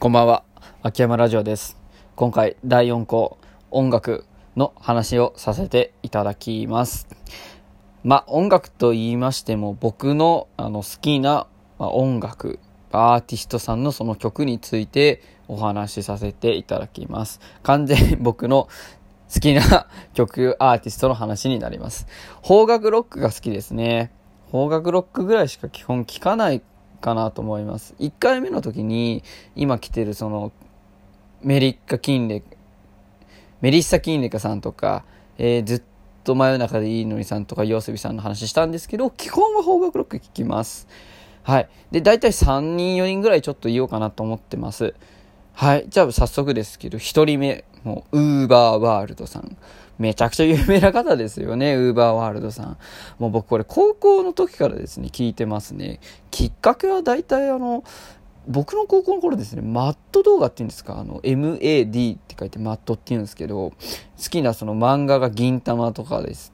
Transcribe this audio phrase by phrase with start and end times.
[0.00, 0.44] こんばんは。
[0.84, 1.76] 秋山ラジオです。
[2.14, 3.36] 今回第4項
[3.72, 7.08] 音楽の話をさせていただきます。
[8.04, 11.48] まあ音楽と言いましても僕のあの好きな、
[11.80, 12.60] ま、音楽、
[12.92, 17.40] アーティストさんのその曲についてお話しさせていただきます。
[17.64, 18.68] 完全に 僕の
[19.34, 22.06] 好きな 曲、アーティストの話になります。
[22.46, 24.12] 邦楽ロックが好きですね。
[24.52, 26.62] 邦楽ロックぐらいしか基本聞かない
[27.00, 27.94] かなと思います。
[27.98, 29.22] 1回目の時に
[29.56, 30.52] 今来てるその
[31.42, 32.42] メリッカ・キンレ
[33.60, 35.04] メリッサ・キンレカさんとか、
[35.36, 35.82] えーずっ
[36.24, 40.86] と真夜中でいいのにさんとか、ヨーセビさんの話したんですけど、基本は方角ロック聞きます。
[41.42, 41.68] はい。
[41.90, 44.94] で、大体3人、4人ぐらいちょっと言おうかなと思ってます。
[45.58, 45.86] はい。
[45.88, 49.56] じゃあ早速ですけど、1人目、もう、ウーバーワールドさん。
[49.98, 52.76] めちゃくちゃ有名な方ですよね、ウーバーワールドさん。
[53.18, 55.98] もう僕これ高校の時からですね、聞いてますね。
[56.30, 57.82] きっかけは大体あの、
[58.46, 63.74] 僕の高校の頃ですね、マット動画っていうんですか、あの、MAD って書いてマットって言うんですけど、好
[64.30, 66.52] きなその漫画が銀玉とかです。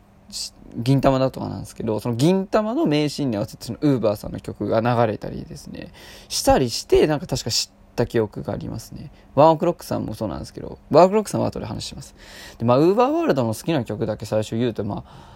[0.79, 5.93] 銀玉だとかなんですけど、その銀玉の名シーンに合わせてそのウーバーさんの曲が流れたりですね、
[6.31, 9.11] したりして、なんか確か知ってた記憶がありますね。
[9.35, 12.15] ワンオクロックさんもそうなんですけど、ワンオクロックさんは後で話します。
[12.59, 15.35] で、まあ、ウーバーワールドの好きな曲だけ最初言うと、まあ、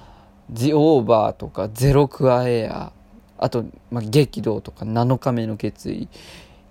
[0.51, 2.92] ジオーバーとか、ゼロクアエア、
[3.39, 6.09] あと、まあ、激動とか、7日目の決意、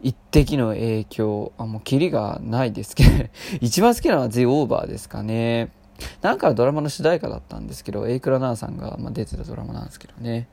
[0.01, 3.09] 一滴の影響、あ、もうキリがないですけど、
[3.61, 5.71] 一番好きなのは The Over ですかね。
[6.21, 10.47] なんかドラマの主題歌だったんですけど、エイクラナーさんが、まあ、出てたドラマなんですけどね。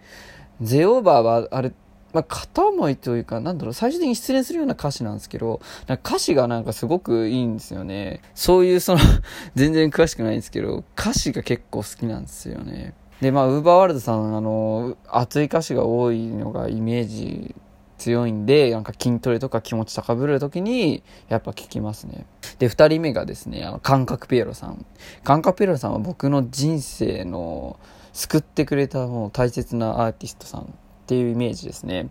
[0.63, 1.73] The Over は、あれ、
[2.15, 8.23] まあ、片思いというか、なんだろう、最終的に失恋するような歌詞なんですけど、なんか歌詞がなんかすごくいいんですよね。
[8.35, 9.01] そういうその、
[9.57, 12.95] 全然詳しくないんですけど、歌詞が結構好きなんですよね。
[13.21, 17.53] で、まあ、ウーバーワールドさん、あの、熱い歌詞が多いのがイメージ
[17.99, 22.27] 強いんで、なんか筋トレとか気持ち高ぶるときに、やっぱ聞きますね。
[22.61, 24.87] で、二人目がですね、あの、感覚ピエロさん。
[25.25, 27.77] 感覚ピエロさんは僕の人生の
[28.13, 30.73] 救ってくれたもう大切なアーティストさん
[31.05, 32.09] っていうイメージですね。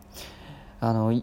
[0.80, 1.20] あの、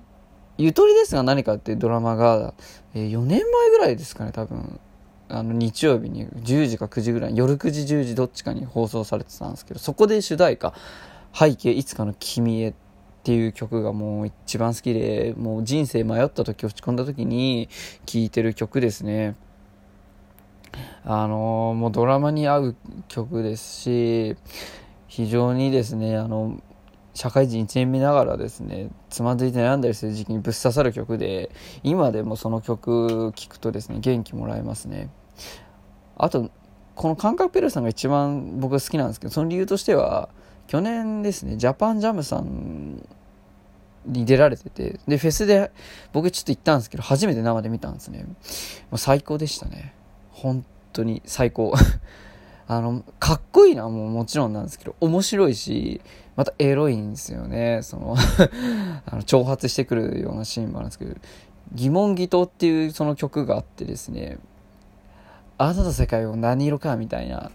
[0.58, 2.52] ゆとりですが何かっていうドラマが、
[2.94, 4.80] え4年前ぐらいですかね、多分。
[5.28, 10.74] あの、日曜日に10時か9時ぐらい、夜9時10時どっちかに放送されてたんですけど、そこで主題歌、
[11.32, 12.74] 背景いつかの君へっ
[13.22, 17.68] ていう曲がもう一番好きで、もう人生迷った時、落ち込んだ時に
[18.04, 19.36] 聴いてる曲ですね。
[21.04, 22.76] あのもうドラマに合う
[23.08, 24.36] 曲ですし、
[25.06, 26.60] 非常にですね、あの、
[27.14, 31.50] 社会人1年目ながらですね、つまずいて悩んだりする時期にぶっ刺さる曲で、
[31.82, 35.10] 今でもその曲聴くとですね、元気もらえますね。
[36.16, 36.50] あと、
[36.94, 40.28] この感覚ペルさんが一番僕が好きなんですけど、その理由としては、
[40.66, 43.02] 去年ですね、ジャパンジャムさん
[44.06, 45.72] に出られてて、で、フェスで
[46.12, 48.24] 僕ちょっと行ったんですけど、初めて生で見たんですね。
[48.24, 48.34] も
[48.92, 49.94] う最高でしたね。
[50.30, 51.74] 本当に最高。
[52.72, 56.00] あの、かっこいいのはもうもちろんなんですけど、面白いし、
[56.36, 57.80] またエロいんですよね。
[57.82, 58.14] その
[59.06, 61.16] あの、挑発してくるようなシーンもあるんですけど、
[61.74, 64.38] 疑問疑答っていうその曲があってですね、
[65.58, 67.50] あなたの世界を何色かみたいな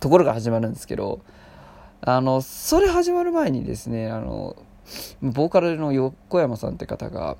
[0.00, 1.20] ところが始まるんですけど、
[2.00, 4.56] あの、それ始まる前にですね、あの、
[5.20, 7.36] ボーカルの横山さんって方が、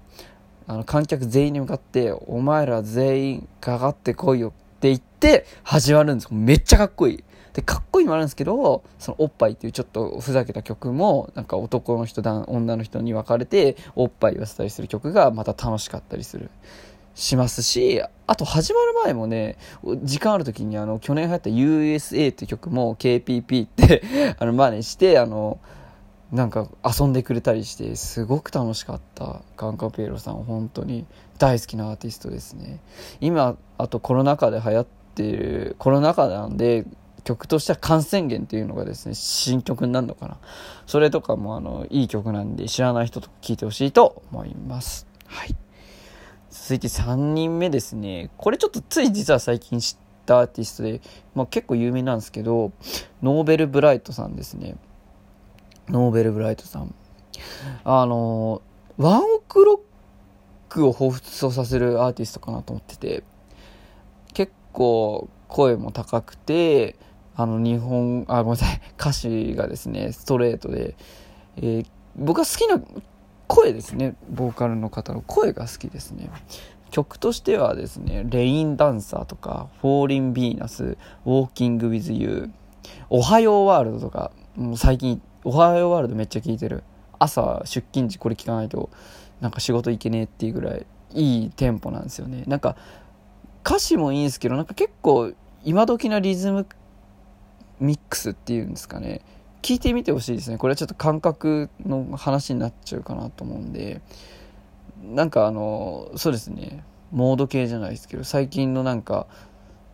[0.67, 7.25] あの、観客全員に向かって、お前ら全員かかってこいよって言って始まるんですめっちゃかっこいい。
[7.53, 16.51] で、かっこいいもあるんですけど、そのおっぱいっていうちょっとふざけた曲も、なんか男の人、女の人に分かれて、おっぱい言わせたりする曲がまた楽しかったりする。
[17.19, 19.59] しますし、あと始まる前もね、
[20.05, 24.03] 時間ある時にあの、去年流行った USA っていう曲も KPP って
[24.39, 25.59] あの、真似して、あの、
[26.31, 29.43] なんか遊んでくれたりして、すごく楽しかった。
[29.57, 31.07] ガンカペイロさん、本当に
[31.39, 32.79] 大好きなアーティストですね。
[33.21, 34.87] 今、あとコロナ禍で流行っ
[35.19, 36.87] ている、コロナ禍なんで、
[37.25, 40.39] 曲としては感染源っていうのがですね、新曲になるのかな。
[40.87, 45.07] それとかもあの、いい曲なんで知らない人とか聴いてほしいと思います。
[45.27, 45.55] はい。
[46.51, 48.31] 続いて3人目ですね。
[48.39, 51.03] これちょっとつい実は最近知ったアーティストで、
[51.35, 52.73] まあ、結構有名なんですけど、
[53.23, 54.77] ノーベル・ブライトさんですね。
[55.89, 56.95] ノーベル・ブライトさん。
[57.85, 58.63] あの、
[58.97, 59.79] ワンオクロッ
[60.69, 63.25] クを彷彿とさせるアーティストかなと思ってて、
[64.73, 66.97] 構声も高くて、
[67.35, 70.97] あの日本、 あ、ごめんなさい、歌詞がですね、ストレートで、
[71.57, 71.87] えー
[72.21, 72.83] 僕が好きな
[73.47, 76.29] 声ですね、ボーカルの方の声が好きですね。
[76.91, 82.51] 曲としてはですね、 Rain Dancer とか、 Falling Venus、 Walking with you、
[83.09, 86.83] おはようワールドとか、もう最近、おはようワールドめっちゃ聴いてる。
[87.21, 88.91] 朝、出勤時これ聞かないと、
[89.41, 92.77] なんか仕事行けねえっていうぐらいいいテンポなんですよねなんか
[93.65, 95.33] 歌詞もいいんですけどなんか結構
[95.65, 96.67] 今時なリズム
[97.81, 99.21] ミックスっていうんですかね。
[99.63, 100.59] 聞いてみてほしいですね。
[100.59, 104.01] これはちょっと感覚の話になっちゃうかなと思うんで。
[105.03, 106.83] なんかあのそうですね。
[107.13, 109.27] モード系じゃないですけど最近のなんか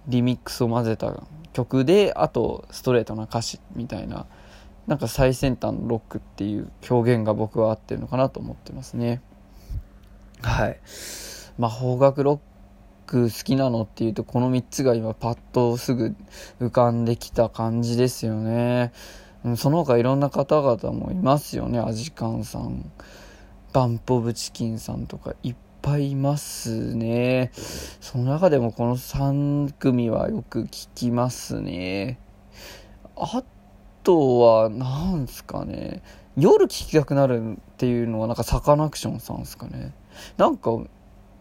[0.08, 1.22] リミックスを混ぜた
[1.52, 4.26] 曲であとストレートな歌詞みたいな
[4.86, 9.22] なんか最先端のロックっていう表現が僕は合ってるのかなと思ってますね。
[10.42, 10.80] はい。
[11.58, 12.38] まあ邦楽ロッ
[13.06, 16.14] ク好きなのっていうとこの3つが今パッとすぐ
[16.60, 18.92] 浮かんできた感じですよね。
[19.56, 21.78] その他いろんな方々もいますよね。
[21.78, 22.90] アジカンさん。
[23.74, 27.50] バンポブチキンさんとかいっぱいいますね。
[28.00, 32.20] その中でもこの3組はよく聞きますね。
[33.16, 33.42] あ
[34.04, 36.02] とは何すかね。
[36.36, 39.92] 夜聴きたくなるっていうのはなんかサカナクションさんですかね。
[40.36, 40.70] なんか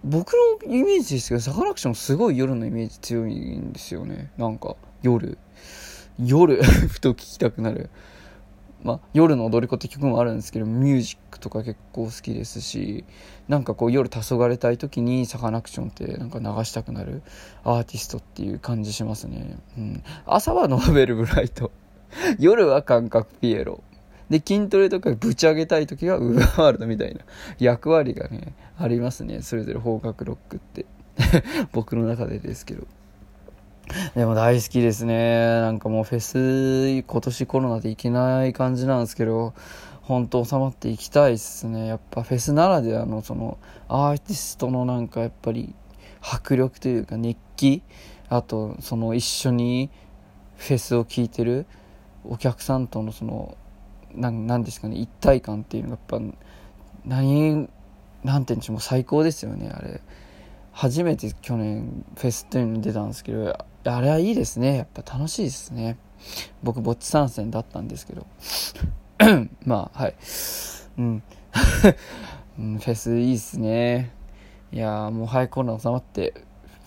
[0.04, 0.34] 僕
[0.66, 4.32] のイメージですけどサカナクションすごい夜のイメージ強いんですよね。
[4.38, 5.38] なんか夜。
[6.20, 7.90] 夜 ふと聴きたくなる。
[8.84, 13.06] まあ、夜の踊り子って曲もあるんですけどミュージックとか結構好きですし
[13.48, 17.22] なんかこう夜黄昏たい時にサカナクションってなんか流したくなる
[17.64, 21.72] アーティストっていう感じしますね、うん、朝はノーベルブライト。
[22.40, 23.82] 夜は感覚ピエロ。
[24.34, 27.22] で筋トレとかぶち上げたい時はウーバーワールドみたいな
[27.60, 30.88] 役割がねありますねそれぞれ邦楽ロックって
[31.72, 32.88] 僕の中でですけど
[34.16, 35.46] でも大好きですね。
[35.60, 39.54] なんかもうフェス、今年コロナで行けない感じなんですけど、
[40.02, 41.88] 本当収まっていきたいっすね。
[41.88, 43.58] やっぱフェスならではのその
[43.90, 45.76] アーティストのなんかやっぱり
[46.22, 47.84] 迫力というか熱気、
[48.30, 49.92] あとその一緒に
[50.56, 51.66] フェスを聴いてる
[52.24, 53.58] お客さんとのその、
[54.16, 56.36] なんですかね、一体感っていうのがやっぱ、
[57.06, 57.70] 何、
[58.24, 60.02] なんていうんでしょう、もう最高ですよね、あれ。
[60.74, 63.56] 初めて去年フェスっていうのに出たんですけど
[63.86, 65.98] あれはいいですねやっぱ楽しいですね。
[66.64, 68.26] 僕ぼっち参戦だったんですけど。
[69.66, 70.16] まあはい。
[70.98, 71.24] うん。
[71.60, 74.12] フェスいいっすね。
[74.72, 76.34] いやもう早くコロナ収まって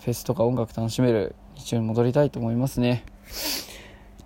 [0.01, 3.05] フェスとか音楽楽しめる日常に戻りたいと思いますね。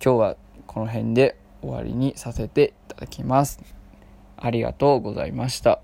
[0.02, 1.41] 今日はこの辺で。
[1.62, 3.60] 終わりにさせていただきます。
[4.36, 5.80] ありがとうございました。